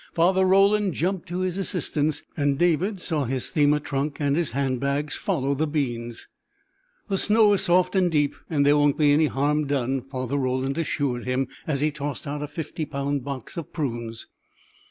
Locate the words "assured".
10.79-11.25